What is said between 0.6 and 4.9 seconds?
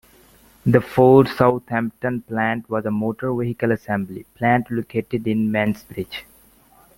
The Ford Southampton plant was a motor vehicle assembly plant,